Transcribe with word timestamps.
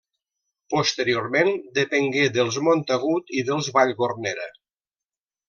Posteriorment 0.73 1.49
depengué 1.79 2.23
dels 2.39 2.57
Montagut 2.69 3.31
i 3.41 3.45
dels 3.51 3.71
Vallgornera. 3.77 4.51